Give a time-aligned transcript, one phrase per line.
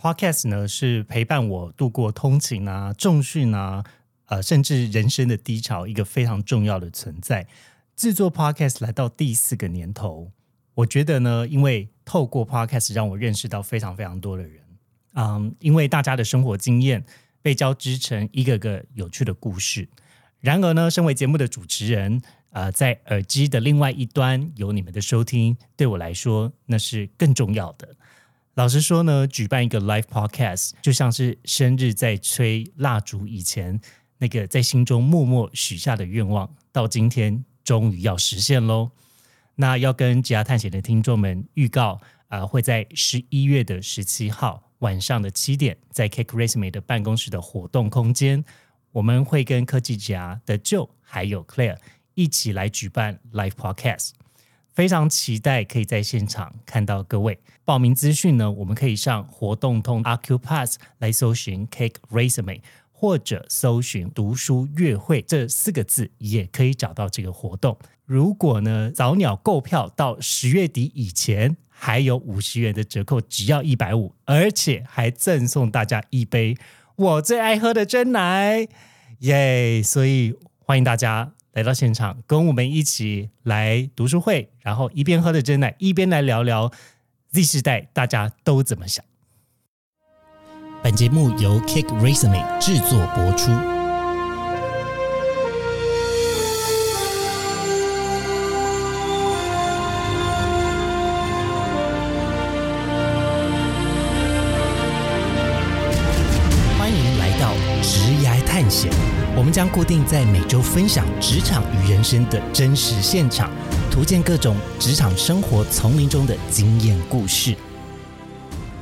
[0.00, 3.84] Podcast 呢是陪伴我度过通勤啊、重训啊，
[4.24, 7.46] 呃，甚至人生的低潮一个非常重要的存在。
[7.94, 10.32] 制作 Podcast 来到第四个年头，
[10.72, 14.62] 我觉得呢，因为透过 Podcast 让我认识到非常非常多的人，
[15.16, 17.04] 嗯，因为大家的生活经验
[17.42, 19.86] 被交织成一个个有趣的故事。
[20.38, 22.22] 然而呢，身为节目的主持人，
[22.52, 27.96] 呃，在耳机的另外一端有你们的收听，对我来说那是更重要的。
[28.54, 33.80] 老实说呢，举办一个 live podcast 就像是生日在吹蜡烛以前
[34.18, 38.90] 那个在心中默默许下的愿望，到今天终于要实现喽。
[39.54, 48.44] 那要跟吉亚探险的听众们预告，啊，会在十一月的十七号晚上的七点，在 Cake r a c e m e 的办公室的活动空间。
[48.92, 51.78] 我们会跟科技家的 Joe 还有 Claire
[52.14, 54.10] 一起来举办 Live Podcast，
[54.74, 57.38] 非常期待可以在现场看到各位。
[57.64, 62.60] 报名资讯呢，我们可以上活动通 Acupass 来搜寻 Cake Resume，
[62.92, 67.76] 或者搜寻读书月会这四个字，也可以找到这个活动。
[68.04, 76.56] 如果呢早鸟购票到十月底以前，还有五十元的折扣，只要一百五，而且还赠送大家一杯。
[76.96, 78.66] 我最爱喝的真奶，
[79.20, 79.82] 耶！
[79.82, 86.70] 所以欢迎大家来到现场，跟我们一起来读书会，然后一边喝着真奶，一边来聊聊
[87.32, 89.04] Z 时代大家都怎么想。
[90.82, 93.50] 本节目由 Cake Resume 制作播出。
[106.78, 108.90] 欢迎来到直牙探险
[109.36, 113.48] 我们将固定在每周分享职场与人生的真实现场，
[113.88, 117.54] 图鉴各种职场生活丛林中的经验故事。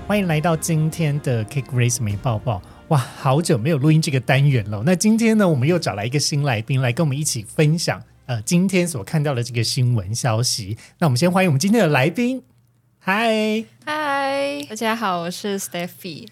[0.07, 2.63] 欢迎来到今天的 Kick Race 美抱抱！
[2.89, 4.83] 哇，好久没有录音这个单元了。
[4.87, 10.79] 那今天呢，我们又找来一个新来宾来跟我们一起分享呃今天所看到的这个新闻消息。
[10.99, 12.43] 那我们先欢迎我们今天的来宾。
[12.99, 14.08] 嗨嗨，
[14.69, 16.29] 大家好，我是 Stephy。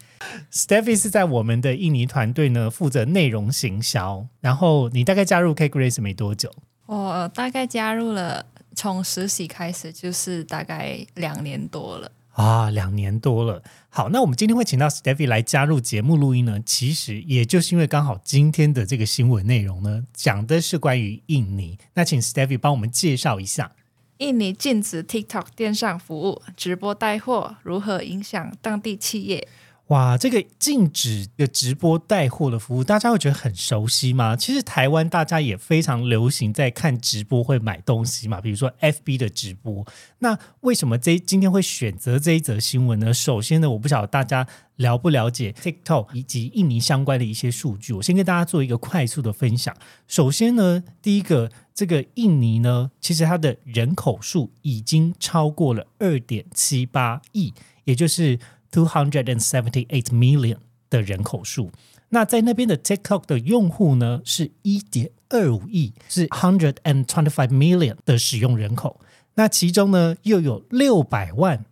[0.49, 4.25] Stephy 是在我们的印尼团队呢，负责内容行销。
[4.39, 6.49] 然后你大概加入 K Grace 没多久？
[6.85, 8.45] 我大概加入了，
[8.75, 13.61] 从实习开始就是大概两年多了啊，两年多了。
[13.89, 21.77] 好，那我们今天会请到 Stephy 来加入节目录音呢，其实也就是因为刚好今天的这个新闻内容呢，讲的是关于印尼。
[21.95, 23.73] 那请 Stephy 帮我们介绍一下。
[24.19, 29.47] 印尼禁止 TikTok 电商服务，直播带货如何影响当地企业？
[29.87, 34.35] 哇，这个禁止的直播带货的服务，大家会觉得很熟悉吗？
[34.35, 39.87] 其实台湾大家也非常流行在看直播会买东西嘛，比如说 FB 的直播。
[40.19, 43.13] 那为什么这今天会选择这一则新闻呢？
[43.13, 49.73] 首先呢，我不晓得大家了不了解 TikTok 以及印尼相关的一些数据，我先跟大家做一个快速的分享。
[50.05, 57.53] 首先呢，第一个，这个印尼呢，其实它的人口数已经超过了二点七八亿，
[57.85, 58.37] 也就是。
[58.69, 60.57] Two hundred and seventy-eight million
[60.89, 61.71] 的人口数，
[62.09, 68.99] 那在那边的 TikTok 的用户呢是一点二五亿，是 hundred and twenty-five million 的使用人口。
[69.35, 71.65] 那其中呢又有六百万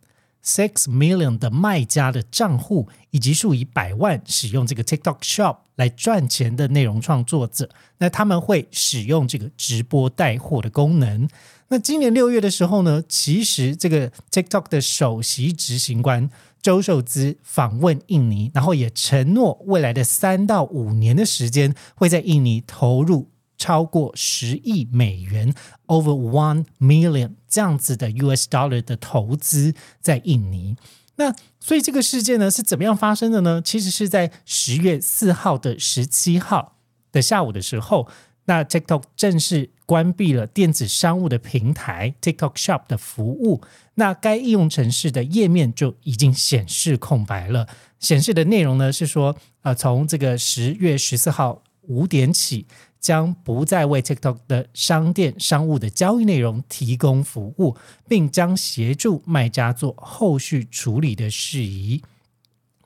[0.43, 7.69] six million 的卖家的账户，以及数以百万使用这个 TikTok Shop 来赚钱的内容创作者。
[7.97, 11.27] 那他们会使用这个直播带货的功能。
[11.67, 16.29] 那今年六月的时候呢，其实这个 TikTok 的首席执行官。
[16.65, 25.53] 周受资访问印尼，然后也承诺未来的三到五年的时间，会在印尼投入超过十亿美元
[25.85, 30.75] （over one million） 这样子的 US dollar 的投资在印尼。
[31.17, 33.61] 那所以这个事件呢是怎么样发生的呢？
[33.63, 36.77] 其实是在十月四号的十七号
[37.11, 38.07] 的下午的时候。
[38.45, 43.61] 那 TikTok 正式关闭了电子商务的平台 TikTok Shop 的服务，
[43.95, 47.67] 那该应用程式的页面就已经显示空白了。
[47.99, 52.67] 显示的内容呢是说，呃，从这个十月十四号五点起，
[52.99, 57.75] 将不再为 TikTok 的商店商务的交易内容提供服务，
[58.07, 62.03] 并将协助卖家做后续处理的事宜。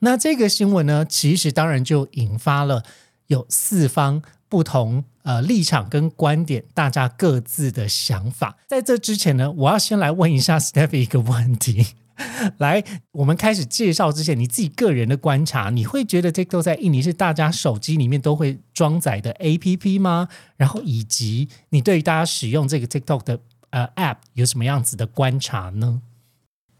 [0.00, 2.82] 那这个新闻呢，其实当然就引发了
[3.26, 4.22] 有四方。
[4.50, 8.58] 不同呃立场跟观点，大家各自的想法。
[8.66, 11.86] 在这之前呢，我要先来问一下 Stephy 一个问题。
[12.58, 20.28] 来，我们开始介绍之前，你自己个人的观察，你会觉得 TikTok 在印尼是大家手机里面都会装载的 APP 吗？
[20.58, 26.02] 然后以及你对于大家使用这个 TikTok 的呃 App 有什么样子的观察呢？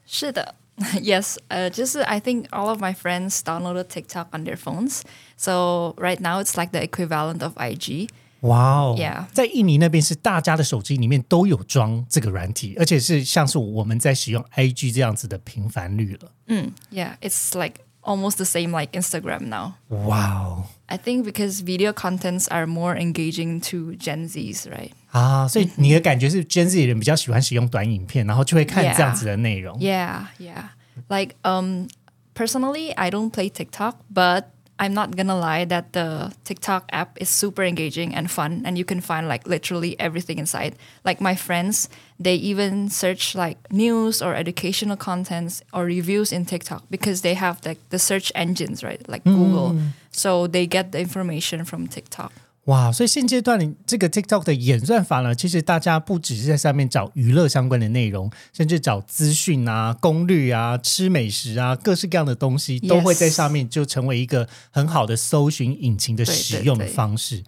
[0.05, 0.57] 是的。
[1.02, 5.04] yes, uh, just uh, I think all of my friends downloaded TikTok on their phones.
[5.38, 8.10] So right now it's like the equivalent of IG.
[8.42, 16.32] 哇哦 Yeah 在印尼那边是大家的手机里面都有装这个软体，而且是像是我们在使用 IG 这样子的频繁率了。
[16.48, 19.74] Mm, yeah, it's like almost the same like Instagram now.
[20.06, 24.92] 哇哦 I think because video contents are more engaging to Gen Zs, right?
[25.12, 25.48] 啊！
[25.48, 29.80] 所以你的感觉是 Gen Z 的人比较喜欢使用短影片，然后就会看 Yeah 这样子的内容。
[29.80, 30.70] Yeah, yeah.
[31.08, 31.88] Like um
[32.34, 34.46] personally, I don't play TikTok, but
[34.78, 38.84] I'm not gonna lie that the TikTok app is super engaging and fun and you
[38.84, 40.74] can find like literally everything inside.
[41.06, 41.88] Like my friends,
[42.20, 47.60] they even search like news or educational contents or reviews in TikTok because they have
[47.64, 49.02] like the search engines, right?
[49.08, 49.80] Like Google.
[50.12, 52.34] So they get the information from TikTok.
[52.65, 67.43] 哇，所以现阶段你这个 TikTok 的演算法呢，其实大家不只是在上面找娱乐相关的内容，甚至找资讯啊、攻略啊、吃美食啊，各式各样的东西都会在上面就成为一个很好的搜寻引擎的使用的对对方式。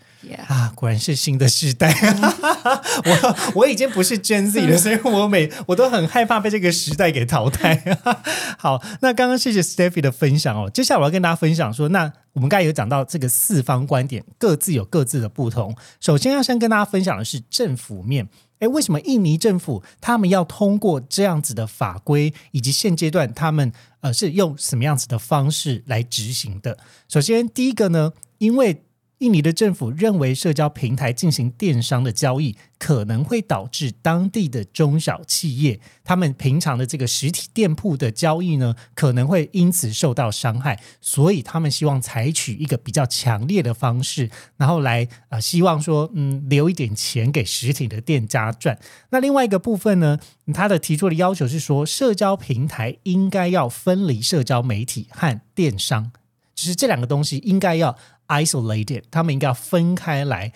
[0.49, 1.93] 啊，果然是新的时代。
[3.05, 7.83] 我我已经不是 Gen Z 了，所以我每我都很害怕被这个时代给淘汰。
[8.59, 10.71] 好，那刚刚谢谢 Steffi 的分享哦。
[10.71, 15.77] 接下来我要跟大家分享说，那我们刚才有讲到这个四方观点，各自有各自的不同。
[16.01, 18.29] 首先要先跟大家分享的是政府面。
[18.61, 23.73] 诶，为什么印尼政府他们要通过这样子的法规，以及现阶段他们
[24.03, 26.79] 呃是用什么样子的方式来执行的？
[27.09, 28.85] 首先，第一个呢，因为
[29.23, 48.77] 印尼的政府认为社交平台进行电商的交易，可能会导致当地的中小企业他们平常的这个实体店铺的交易呢，可能会因此受到伤害，所以他们希望采取一个比较强烈的方式，然后来呃，希望说嗯留一点钱给实体的店家赚。
[49.11, 50.19] 那另外一个部分呢，
[50.53, 56.11] 他的提出的要求是说，社交平台应该要分离社交媒体和电商。
[56.55, 57.97] 就是这两个东西应该要
[58.33, 60.53] isolated，他们应该要分开来。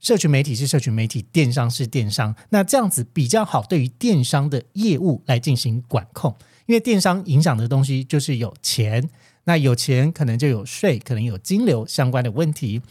[0.00, 6.34] 社群媒体是社群媒体，电商是电商，那这样子比较好，对于电商的业务来进行管控。
[6.66, 9.08] 因为电商影响的东西就是有钱，
[9.44, 12.82] 那有钱可能就有税，可能有金流相关的问题。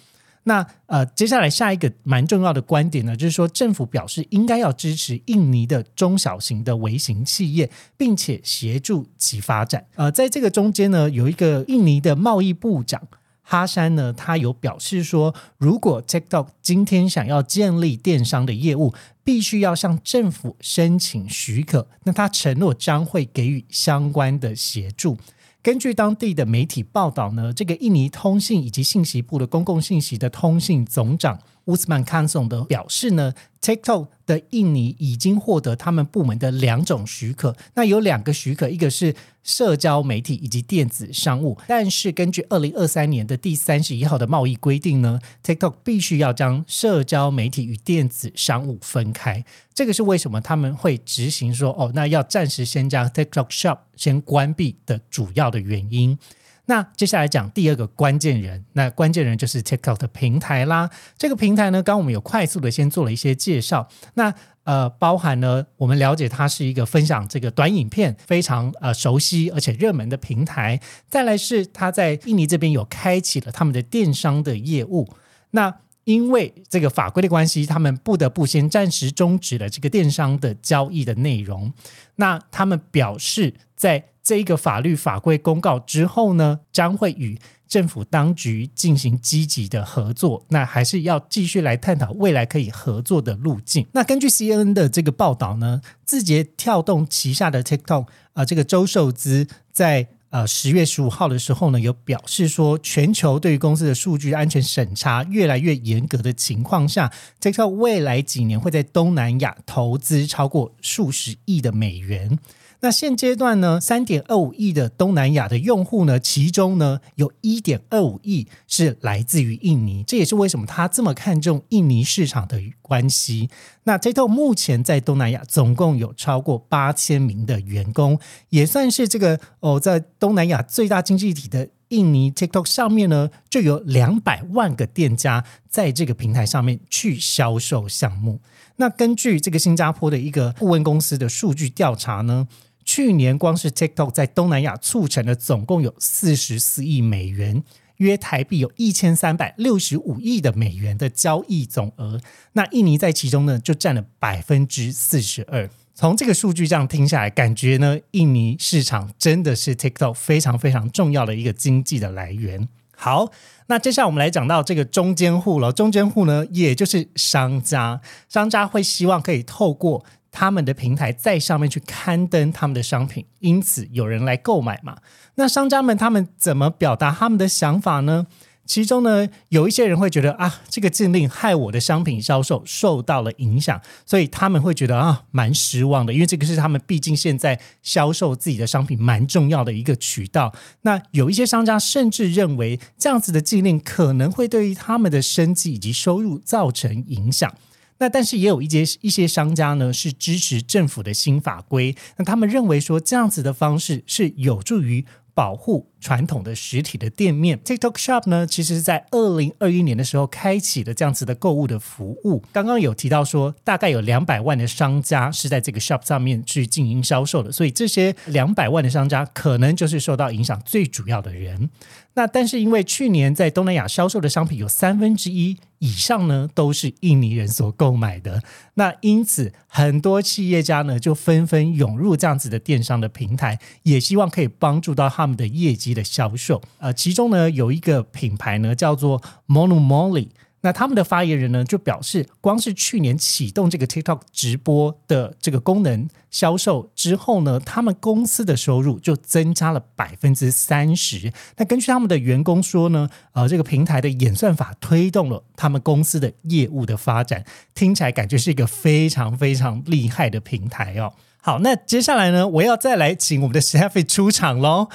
[0.43, 9.85] 那呃，接下来下一个蛮重要的观点呢，就是说政府表示应该要支持印尼的中小型的微型企业，并且协助其发展。
[9.95, 13.01] 呃，在这个中间呢，有一个印尼的贸易部长。
[13.43, 18.93] 哈山呢，他有表示说，如果 TikTok 今天想要建立电商的业务，
[19.23, 21.87] 必须要向政府申请许可。
[22.03, 25.17] 那他承诺将会给予相关的协助。
[25.61, 37.55] 根据当地的媒体报道呢，这个印尼通信以及信息部的公共信息的通信总长乌斯曼康松的表示呢，TikTok 的印尼已经获得他们部门的两种许可。
[37.75, 49.43] 那有两个许可，一个是社交媒体以及电子商务，但是根据二零二三年的第三十一号的贸易规定呢，TikTok 必须要将社交媒体与电子商务分开。
[49.73, 56.17] 这个是为什么他们会执行说哦，那要暂时先将 TikTok Shop 先关闭的主要的原因。
[56.65, 60.89] 那接下来讲第二个关键人，那关键人就是 TikTok 的平台啦。
[61.17, 63.89] 这个平台呢，刚刚我们有快速的先做了一些介绍。
[64.13, 70.79] 那呃，包含呢，我们了解它是一个分享这个短影片非常呃熟悉而且热门的平台。
[71.09, 75.09] 再来是它在印尼这边有开启了他们的电商的业务。
[75.51, 81.73] 那因为这个法规的关系，他们不得不先暂时终止了这个电商的交易的内容。
[82.15, 90.45] 那他们表示，在这一个法律法规公告之后呢，将会与政府当局进行积极的合作。
[90.49, 93.87] 那还是要继续来探讨未来可以合作的路径。
[93.93, 100.07] 那根据 CNN 的这个报道呢，字节跳动旗下的 TikTok 啊、呃，这个周受资在。
[100.31, 107.11] 呃，十月十五号的时候呢，有表示说，全球对于公司的数据安全审查越来越严格的情况下
[107.41, 112.39] ，TikTok 未来几年会在东南亚投资超过数十亿的美元。
[112.83, 123.51] 那现阶段呢，三点二五亿的东南亚的用户呢，其中呢有一点二五亿是来自于印尼，这也是为什么他这么看重印尼市场的关系。
[123.83, 128.19] 那 TikTok 目前在东南亚总共有超过八千名的员工，
[128.49, 138.39] 也算是这个哦，在东南亚最大经济体的印尼 TikTok 上面呢，就有两百万个店家在这个平台上面去销售项目。
[138.77, 142.47] 那根据这个新加坡的一个顾问公司的数据调查呢。
[142.93, 147.63] 去年光是 TikTok 在东南亚促成了总共有四十四亿美元，
[147.99, 152.19] 约台币有一千三百六十五亿的美元的交易总额。
[152.51, 155.69] 那印尼在其中呢就占了百分之四十二。
[155.95, 162.67] 从这个数据这样听下来，感觉呢，印尼市场真的是 TikTok 非常非常重要的一个经济的来源。
[162.97, 163.31] 好，
[163.67, 165.71] 那接下来我们来讲到这个中间户了。
[165.71, 174.97] 中间户呢，也就是商家，商家会希望可以透过他们的平台在上面去刊登他们的商品，因此有人来购买嘛。
[175.35, 178.25] 那商家们他们怎么表达他们的想法呢？
[178.63, 190.53] 其中呢，有一些人会觉得啊，这个禁令害我的商品销售受到了影响，所以他们会觉得啊，蛮失望的，因为这个是他们毕竟现在销售自己的商品蛮重要的一个渠道。
[190.83, 197.53] 那有一些商家甚至认为，这样子的禁令可能会对于他们的生计以及收入造成影响。
[198.01, 205.05] 那但是也有一些一些商家呢，是支持政府的新法规，那他们认为说这样子的方式是有助于。
[205.33, 212.43] 保护传统的实体的店面，TikTok Shop 呢，其实是在二零二一年的时候开启了这样子的购物的服务。
[212.51, 221.69] 刚刚有提到说，大概有两百万的商家是在这个 Shop 上面去经营销售的，所以这些两百万的商家可能就是受到影响最主要的人。
[222.15, 228.43] 那但是因为去年在东南亚销售的商品有三分之一以上呢都是印尼人所购买的，
[228.75, 236.61] 那因此很多企业家呢就纷纷涌入这样子的电商的平台，也希望可以帮助到他们的业绩的销售。
[236.77, 240.29] 呃，其中呢有一个品牌呢叫做 Monomoly。
[240.63, 251.33] 那他们的发言人呢，就表示，光是去年启动这个 TikTok 直播的这个功能销售之后呢，他们公司的收入就增加了百分之三十。
[251.57, 261.13] 那根据他们的员工说呢，呃，这个平台的演算法推动了他们公司的业务的发展，听起来感觉是一个非常非常厉害的平台哦。
[261.41, 264.89] 好，那接下来呢，我要再来请我们的 Stephy 出场喽。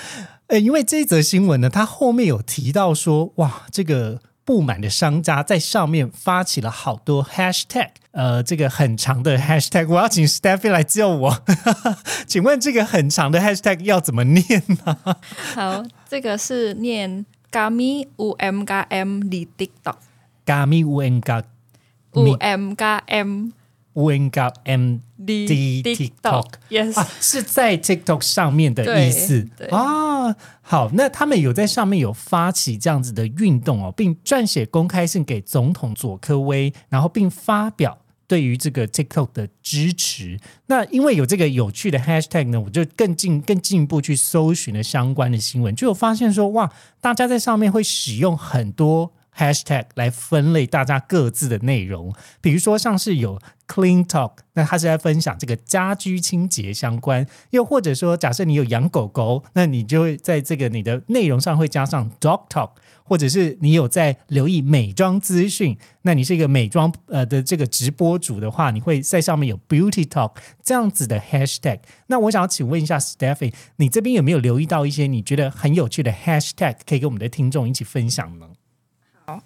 [0.47, 4.21] 呃，因为这则新闻呢，它后面有提到说，哇，这个。
[4.47, 11.43] 不满的商家在上面发起了好多 hashtag，呃，这个很长的 hashtag，我要请 Stephy 来救我。
[12.29, 14.97] 请问这个很长的 hashtag 要怎么念呢？
[15.55, 20.85] 好，这个是念 gami u m g m di TikTok，Kami
[22.15, 23.51] UMKM。
[23.97, 30.06] Wing up M D TikTok，Yes，啊，是在 TikTok 上面的意思啊。
[30.63, 40.39] 好，那他们有在上面有发起这样子的运动哦，并撰写公开信给总统佐科威，然后并发表对于这个 TikTok 的支持。
[40.67, 49.13] 那因为有这个有趣的 Hashtag 呢，我就更进更进一步去搜寻了相关的新闻，就有发现说，哇，大家在上面会使用很多。
[49.37, 53.39] Hashtag 来分类大家各自的内容，比如说像是有
[53.69, 62.71] Clean Talk，那他是在分享这个家居清洁相关；又或者说，假设你有养狗狗，那你就会在这个你的内容上会加上 Dog Talk，
[63.03, 71.81] 或者是你有在留意美妆资讯，那你是一个美妆呃的这个直播主的话，你会在上面有 Beauty Talk 这样子的 Hashtag。
[72.07, 78.47] 那我想要请问一下 Stephy，你这边有没有留意到一些你觉得很有趣的 Hashtag，可以跟我们的听众一起分享呢？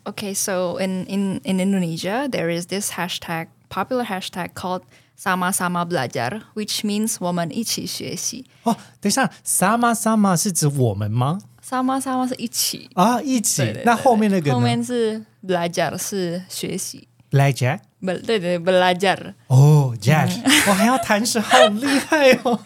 [0.04, 4.82] ？Okay, so in, in, in Indonesia, there is this hashtag, popular hashtag called
[5.16, 8.46] sama-sama belajar, which means 我们一起学习。
[8.64, 11.40] 哦，等一下，sama-sama 是指我们吗？
[11.64, 13.82] sama-sama 是一起啊，一起。
[13.86, 17.08] 那后面那个后面是 belajar 是学习。
[17.32, 19.34] belajar，不对对，belajar。
[19.48, 20.30] 哦 ，jar，
[20.68, 22.60] 我还要弹舌，好厉害哦！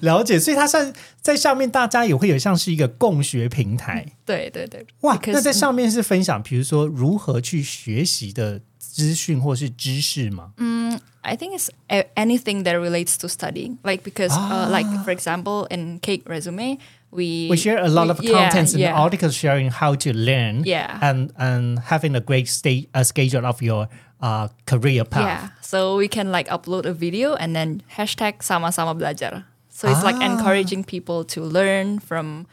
[0.00, 4.06] 了解，所以它算在上面，大家也会有像是一个共学平台。
[4.24, 10.52] 对对对，哇，那在上面是分享，比如说如何去学习的资讯或是知识吗？
[10.58, 11.68] 嗯，I think it's
[12.14, 16.78] anything that relates to studying, like because, uh, like for example, in Cake Resume.
[17.12, 20.62] we we share a lot we, of contents yeah, and articles sharing how to learn
[20.64, 20.96] yeah.
[21.02, 23.88] and and having a great state a schedule of your
[24.24, 25.22] uh, career path.
[25.22, 29.44] Yeah, so we can like upload a video and then hashtag sama-sama belajar.
[29.68, 30.10] So it's ah.
[30.10, 32.46] like encouraging people to learn from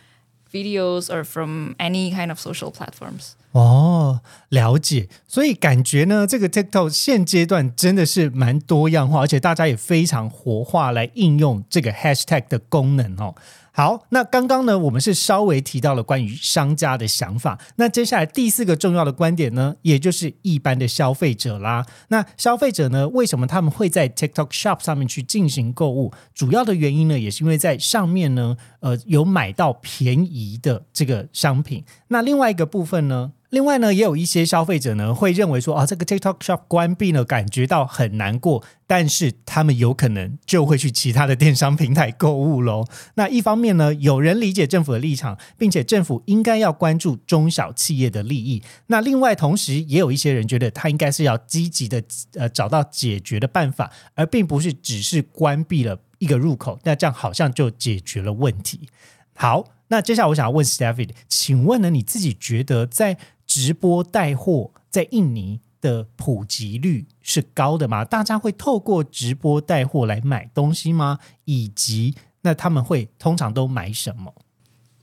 [0.53, 3.35] videos or from any kind of social platforms.
[3.51, 5.09] 哦，了解。
[5.27, 13.35] 所以感觉呢，这个 TikTok 现阶段真的是蛮多样化，而且大家也非常活化来应用这个 Hashtag 的功能哦。
[13.74, 17.58] 好，那刚刚呢，我们是稍微提到了关于商家的想法。
[17.76, 21.86] 那接下来第四个重要的观点呢，也就是一般的消费者啦。
[22.08, 26.12] 那消费者呢，为什么他们会在 TikTok Shop 上面去进行购物？
[26.34, 31.82] 主要的原因呢，也是因为在上面呢，呃，有买到便宜的这个商品。
[32.08, 33.32] 那另外一个部分呢？
[33.52, 42.86] 另外呢，也有一些消费者呢会认为说啊，这个 TikTok Shop 关闭呢，感觉到很难过，但是他们有可能就会去其他的电商平台购物喽。
[43.16, 48.62] 那一方面呢，有人理解政府的立场，并且政府应该要关注中小企业的利益。
[48.86, 52.02] 那另外同时，也有一些人觉得他应该是要积极的
[52.36, 58.88] 呃找到解决的办法，而并不是只是关闭了一个入口，那这样好像就解决了问题。
[59.34, 63.18] 好，那接下来我想要问 Stephy，请问呢，你自己觉得在
[63.51, 68.03] 直播带货在印尼的普及率是高的吗？
[68.03, 71.19] 大家会透过直播带货来买东西吗？
[71.45, 74.33] 以及那他们会通常都买什么？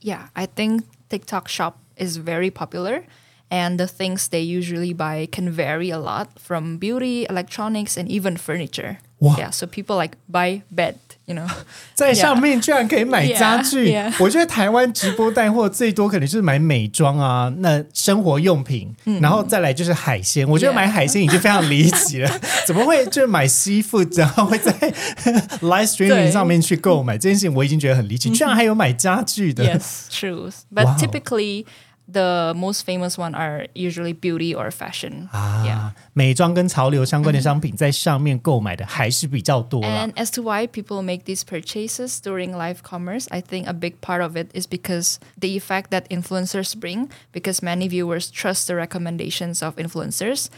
[0.01, 3.03] Yeah, I think TikTok Shop is very popular.
[3.49, 8.37] And the things they usually buy can vary a lot from beauty, electronics, and even
[8.37, 8.97] furniture.
[9.20, 9.36] Wow.
[9.36, 10.94] Yeah, so people like buy bed,
[11.26, 11.46] you know.
[11.94, 14.14] 在上面居然可以买家具 Yeah, yeah.
[14.18, 20.48] 我觉得台湾直播带货最多可能就是买美妆啊，那生活用品，然后再来就是海鲜。
[20.48, 24.72] 我觉得买海鲜已经非常离奇了， 怎么会就是买 seafood，然后会在
[25.60, 29.62] live streaming 上面去购买这件事情，我已经觉得很离奇，居然还有买家具的。
[29.64, 30.50] yes, true.
[30.74, 30.96] But Wow.
[32.09, 35.27] typically, the most famous one are usually beauty or fashion.
[35.33, 35.89] Yeah.
[35.89, 39.87] 啊，美妆跟潮流相关的商品在上面购买的还是比较多啦。
[39.87, 43.95] And as to why people make these purchases during live commerce, I think a big
[44.01, 48.75] part of it is because the effect that influencers bring, because many viewers trust the
[48.75, 50.49] recommendations of influencers,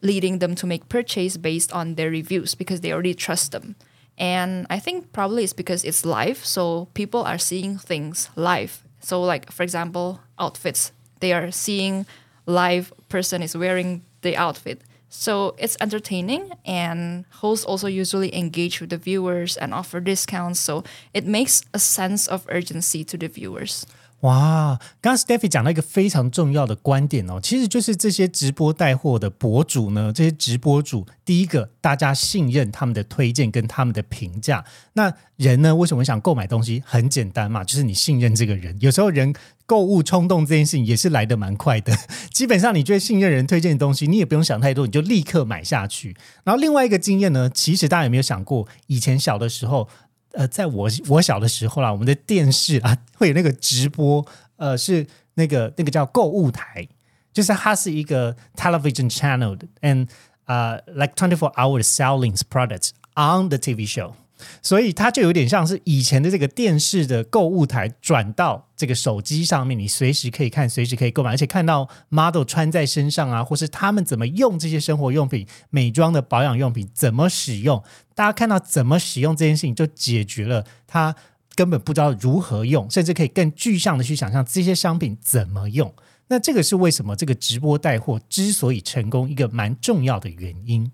[0.00, 3.74] leading them to make purchase based on their reviews because they already trust them.
[4.16, 8.81] And I think probably it's because it's live, so people are seeing things live.
[9.03, 10.91] So like for example, outfits.
[11.19, 12.05] They are seeing
[12.45, 14.81] live person is wearing the outfit.
[15.09, 20.59] So it's entertaining, and hosts also usually engage with the viewers and offer discounts.
[20.59, 20.83] So
[21.13, 23.85] it makes a sense of urgency to the viewers.
[24.23, 34.63] 哇，刚刚 Steffi 讲到一个非常重要的观点哦，其实就是这些直播带货的博主呢，这些直播主，第一个大家信任他们的推荐跟他们的评价。
[34.93, 36.81] 那人呢，为什么想购买东西？
[36.85, 38.77] 很简单嘛，就是你信任这个人。
[38.79, 41.93] 有时候人购物冲动这件事情也是来得蛮快的，
[42.31, 46.15] 基本上你觉得信任人推荐的东西，你也不用想太多，你就立刻买下去。
[46.45, 49.89] 然后另外一个经验呢，其实大家有没有想过，以前小的时候。
[50.33, 54.25] 呃，在我我小的时候啦，我们的电视啊会有那个直播，
[54.57, 56.87] 呃，是那个那个叫购物台，
[57.31, 60.07] 就是它是一个 television channel and
[60.45, 64.13] 啊、like twenty four hour selling products on the TV show。
[64.61, 77.83] 所以它就有点像是以前的这个电视的购物台转到这个手机上面，你随时可以看，随时可以购买，而且看到 model 穿在身上啊，或是他们怎么用这些生活用品、美妆的保养用品怎么使用，
[78.15, 81.15] 大家看到怎么使用这件事情，就解决了他
[81.55, 85.93] 根本不知道如何用，甚至可以更具象的去想象这些商品怎么用。
[86.29, 90.91] 那这个是为什么这个直播带货之所以成功一个蛮重要的原因。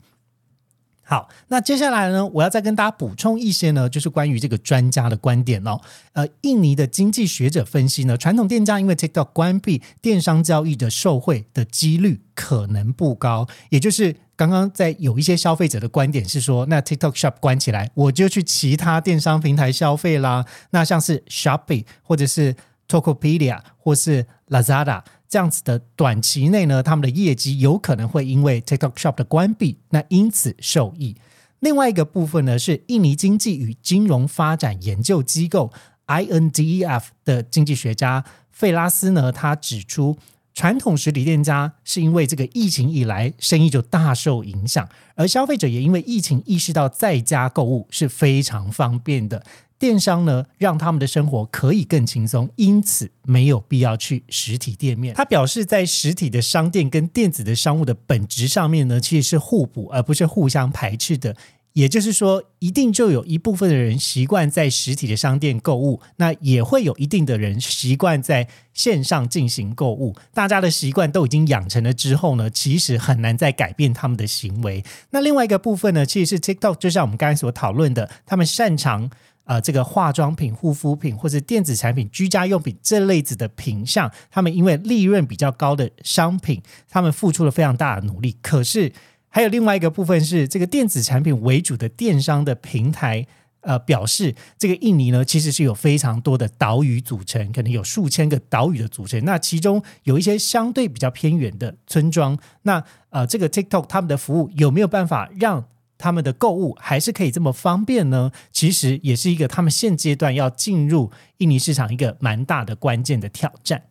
[1.09, 5.81] 好，那接下来呢，我要再跟大家补充一些呢，就是关于这个专家的观点哦。
[6.13, 13.47] 呃，印尼的经济学者分析呢，传统店家因为 TikTok 关闭，电商交易的受贿的几率可能不高。
[13.69, 20.45] 也就是刚刚在有一些消费者的观点是说，那 TikTok Shop 关起来，我就去其他电商平台消费啦。
[20.69, 22.55] 那像是 Shopee 或者是
[22.87, 31.15] Tokopedia 或是 Lazada 这样子的短期内呢，他们的业绩有可能会因为 TikTok Shop 的关闭，那因此受益。
[31.59, 35.71] 另外一个部分呢，是印尼经济与金融发展研究机构
[36.07, 40.17] INDEF 的经济学家费拉斯呢，他指出，
[40.55, 49.43] 传统实体店家是因为这个疫情以来生意就大受影响，而消费者也因为疫情意识到在家购物是非常方便的。
[49.79, 55.15] 电商呢，让他们的生活可以更轻松，因此没有必要去实体店面。
[55.15, 61.35] 他表示，在实体的商店跟电子的商务的本质上面呢，其实是互补，而不是互相排斥的。
[61.73, 70.13] 也就是说，一定就有一部分的人习惯在实体的商店购物，那也会有一定的人习惯在线上进行购物。
[70.33, 74.83] 大家的习惯都已经养成了之后呢，其实很难再改变他们的行为。
[75.11, 79.09] 那另外一个部分呢，其实是 TikTok，就像我们刚才所讨论的，他们擅长。
[79.49, 88.37] 呃，这个化妆品、护肤品或者电子产品、居家用品这类子的品项，他们因为利润比较高的商品，他们付出了非常大的努力。
[88.43, 88.93] 可是
[89.27, 93.25] 还有另外一个部分是，这个电子产品为主的电商的平台，
[93.61, 99.25] 呃，表示这个印尼呢其实是有非常多的岛屿组成，可能有数千个岛屿的组成。
[99.25, 105.65] 那其中有一些相对比较偏远的村庄，那呃，这个 TikTok 他们的服务有没有办法让？
[105.99, 108.31] 他们的购物还是可以这么方便呢？
[108.51, 113.83] 其实也是一个他们现阶段要进入印尼市场一个蛮大的关键的挑战。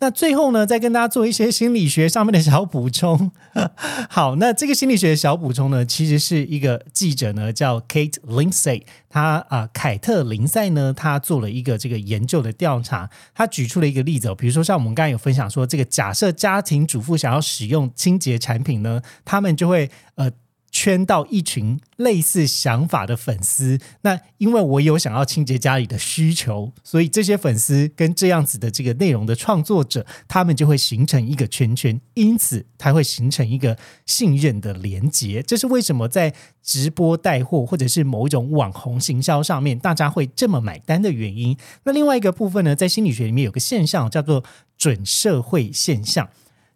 [0.00, 3.30] 那最后呢，再跟大家做一些心理学上面的小补充。
[4.10, 20.30] 好，那这个心理学的小补充呢，其实是一个记者呢叫 Kate Lindsay，他啊凯特林赛呢，他做了一个这个研究的调查，他举出了一个例子、哦，比如说像我们刚才有分享说，这个假设家庭主妇想要使用清洁产品呢，他们就会呃。
[20.74, 35.40] 圈到一群类似想法的粉丝，那因为我有想要清洁家里的需求，所以这些粉丝跟这样子的这个内容的创作者，他们就会形成一个圈圈，因此它会形成一个信任的连结。
[35.44, 41.56] 这是为什么在直播带货或者是某一种网红行销上面，大家会这么买单的原因。
[41.84, 44.42] 那另外一个部分呢，在心理学里面有个现象叫做
[44.76, 46.28] 准社会现象。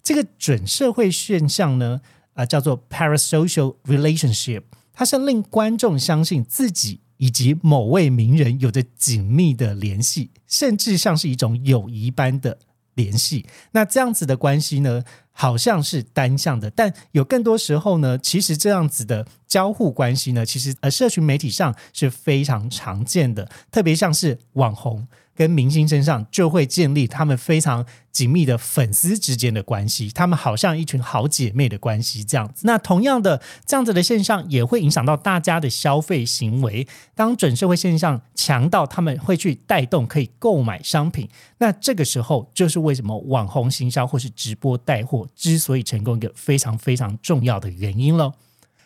[0.05, 2.01] 这个准社会现象呢？
[2.39, 12.57] 啊，叫做 parasocial relationship，它是令观众相信自己以及某位名人有着紧密的联系，甚至像是一种友谊般的
[12.95, 13.45] 联系。
[13.73, 25.09] 那这样子的关系呢，好像是单向的，但有更多时候呢，其实这样子的交互关系呢，其实呃，社群媒体上是非常常见的，特别像是网红。
[25.39, 32.63] 跟明星身上就会建立他们非常紧密的粉丝之间的关系，他们好像一群好姐妹的关系这样子。
[32.67, 36.89] 那同样的这样子的现象也会影响到大家的消费行为。
[37.15, 48.33] 当准社会现象强到他们会去带动可以购买商品，那这个时候就是为什么网红行销或是直播带货之所以成功一个非常非常重要的原因喽。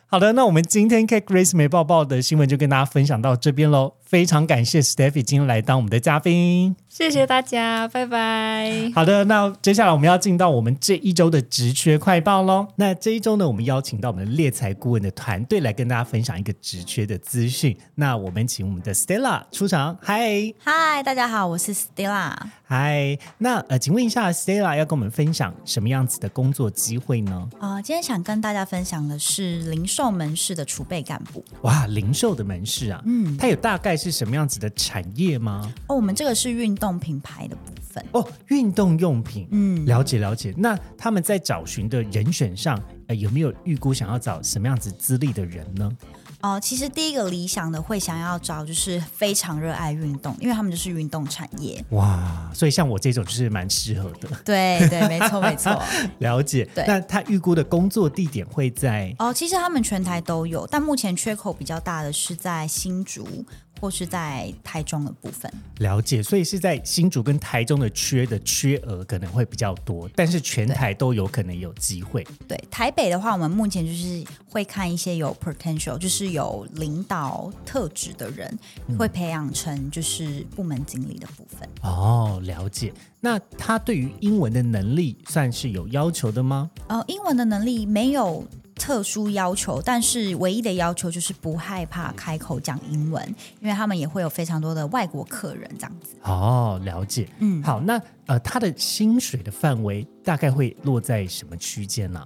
[0.06, 3.94] 好的，那我们今天 Kate Grace 美爆爆的新闻就跟大家分享到这边喽。
[4.12, 8.92] 非常感谢 Stephy 今天来当我们的嘉宾，谢谢大家，拜拜。
[8.94, 12.68] 好的，那接下来我们要进到我们这一周的职缺快报喽。
[12.76, 17.74] 那这一周呢，我们邀请到我们猎才顾问的团队来跟大家分享一个职缺的资讯。
[17.94, 22.36] 那我们请我们的 Stella 出场，嗨嗨，大家好，我是 Stella。
[22.66, 27.48] 嗨，那呃，请问一下，Stella 要跟我们分享什么样子的工作机会呢？
[27.58, 31.42] 啊，今天想跟大家分享的是零售门市的储备干部。
[31.62, 35.72] 哇，零售的门市啊，嗯，它有大概是什么样子的产业吗？
[35.86, 38.04] 哦，我们这个是运动品牌的部分。
[38.12, 40.52] 哦，运动用品，嗯，了解了解。
[40.56, 45.94] 那他们在找寻的人选上，呃，有没有预估想要找什么样子资历的人呢？
[46.40, 51.84] 哦，其实第一个理想的会想要找就是非常热爱运动，因为他们就是运动产业。
[51.90, 54.28] 哇，所以像我这种就是蛮适合的。
[54.44, 55.80] 对对，没错没错。
[56.18, 56.68] 了解。
[56.74, 56.84] 对。
[56.88, 59.14] 那他预估的工作地点会在？
[59.20, 63.44] 哦，其实他们全台都有，但目前缺口比较大的是在新竹。
[63.82, 72.24] 或是在台中的部分了解，所以是在新竹跟台中的缺的缺额可能会比较多，但是全台都有可能有机会。
[72.46, 78.56] 对台北的话，我们目前就是会看一些有 potential，就是有领导特质的人，
[78.96, 81.68] 会培养成就是部门经理的部分。
[81.82, 82.94] 哦，了解。
[83.18, 86.70] 那他对于英文的能力算是有要求的吗？
[86.86, 88.46] 呃，英文的能力没有。
[88.82, 93.24] 特殊要求，但是唯一的要求就是不害怕开口讲英文，
[93.60, 96.16] 因为他们也会有非常多的外国客人这样子。
[96.22, 97.28] 哦，了解。
[97.38, 102.24] 嗯，好，那呃，他的薪水的范围大概会落在什么区间呢？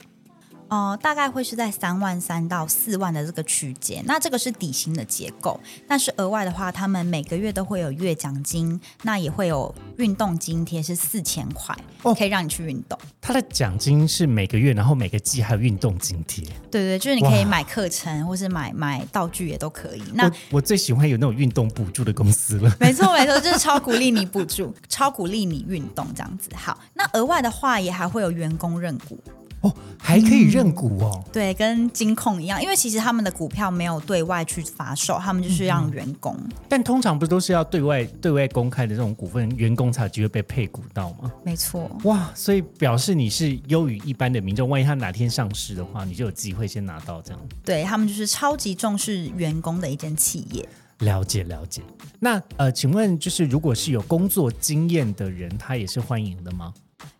[0.68, 5.58] 哦，大概会是在三万三到四万的这个区间，那这个是底薪的结构。
[5.86, 12.98] 但是额外的话，他们每个月都会有月奖金，那也会有运动津贴是四千块，哦，可以让你去运动。
[13.20, 16.44] 他的奖金是每个月，然后每个季还有运动津贴。
[16.70, 20.02] 对对，就是你可以买课程，或是买买道具也都可以。
[20.14, 22.76] 那我最喜欢有那种运动补助的公司了。
[22.80, 26.50] 没错没错， 就是超鼓励你补助，超鼓励你运动这样子。
[26.54, 29.18] 好，那额外的话也还会有员工认股。
[29.66, 31.24] 哦，还可以认股哦。
[31.32, 36.36] 对，跟金控一样，因为其实他们的股票没有对外去发售，他们就是让员工。
[36.68, 41.32] 但通常不都是要对外对外公开的这种股份，员工才有机会被配股到吗？
[41.42, 41.90] 没错。
[42.04, 47.40] 哇，所以表示你是优于一般的民众，万一他哪天上市的话，你就有机会先拿到这样。
[47.64, 50.68] 对他们就是超级重视员工的一间企业。
[51.00, 51.82] 了解了解。
[52.18, 56.72] 那呃，请问就是如果是有工作经验的人，他也是欢迎的吗？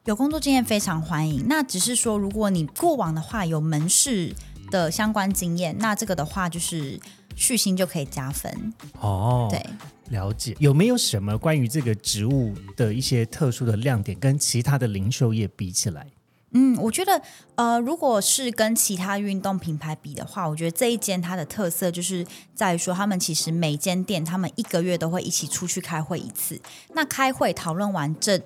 [0.05, 4.33] 有工作经验非常欢迎，那只是说，如果你过往的话有门市
[4.71, 6.99] 的相关经验，那这个的话就是
[7.35, 9.49] 续薪就可以加分哦。
[9.51, 9.67] 对，
[10.11, 10.55] 了解。
[10.61, 16.07] 有没有什么关于这个职务的一些特殊的亮点，跟其他的零售业比起来？
[16.53, 17.21] 嗯，我觉得
[17.57, 26.61] 呃，如果是跟其他运动品牌比的话，我觉得这一间它的特色就是在于说，他们其实每间店他们一个月都会一起出去开会一次，
[26.95, 28.41] 那开会讨论完这。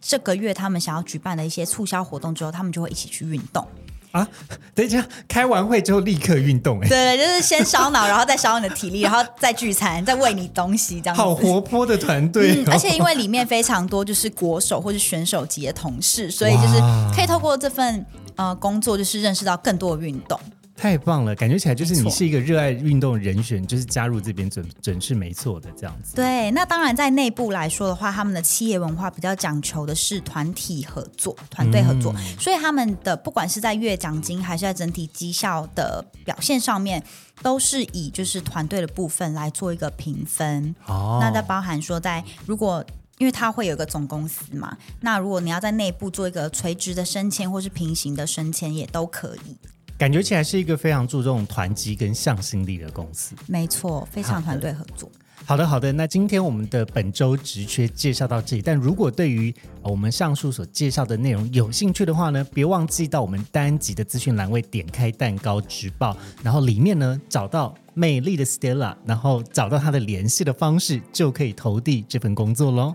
[0.00, 3.66] 这个月他们想要举办的一些促销活动之后，他们就会一起去运动。
[4.12, 4.26] 啊，
[4.74, 11.22] 等一下，开完会之后立刻运动、哎，对对， 就是先烧脑，然后再烧你的体力，然后再聚餐，再喂你东西，这样子。
[11.22, 16.80] 好活泼的团队、哦嗯，而且因为里面非常多就是国手或是选手级的同事，所以就是
[17.14, 20.40] 可以透过这份呃工作，就是认识到更多的运动。
[20.80, 26.16] 太棒了，感觉起来就是你是一个热爱运动的人选，就是加入这边准准是没错的这样子。
[26.16, 37.04] 对，那当然在内部来说的话，他们的企业文化比较讲求的是团体合作、团队合作，所以他们的不管是在月奖金还是在整体绩效的表现上面，
[37.42, 40.74] 都是以就是团队的部分来做一个评分。
[40.86, 42.82] 哦那在包含说在如果。
[43.18, 49.58] 因为它会有一个总公司嘛，那如果你要在内部做一个垂直的升迁或是平行的升迁，也都可以。
[50.00, 53.34] 感觉起来是一个非常注重团积跟向心力的公司。
[53.46, 55.12] 没错，非常团队合作。
[55.44, 55.92] 好的，好的。
[55.92, 72.94] 那今天我们的本周职缺介绍到这里，但如果对于呃我们上述所介绍的内容有兴趣的话呢，别忘记到我们单集的资讯栏位点开蛋糕直报，然后里面呢找到美丽的 Stella，然后找到她的联系的方式，就可以投递这份工作喽。